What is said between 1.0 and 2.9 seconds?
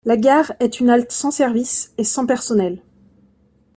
sans service et sans personnel.